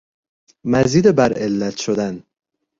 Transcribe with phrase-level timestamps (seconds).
[0.71, 2.23] مزید بر علت شدن